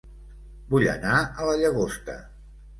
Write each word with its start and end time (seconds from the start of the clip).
Vull 0.71 0.87
anar 0.95 1.19
a 1.21 1.47
La 1.51 1.55
Llagosta 1.63 2.19